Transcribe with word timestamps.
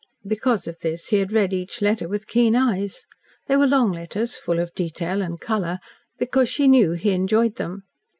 Because 0.25 0.65
of 0.65 0.79
this, 0.79 1.09
he 1.09 1.17
had 1.19 1.31
read 1.31 1.53
each 1.53 1.79
letter 1.79 2.07
with 2.07 2.25
keen 2.25 2.55
eyes. 2.55 3.05
They 3.45 3.55
were 3.55 3.67
long 3.67 3.91
letters, 3.91 4.35
full 4.35 4.57
of 4.57 4.73
detail 4.73 5.21
and 5.21 5.39
colour, 5.39 5.77
because 6.17 6.49
she 6.49 6.67
knew 6.67 6.93
he 6.93 7.11
enjoyed 7.11 7.57
them. 7.57 7.83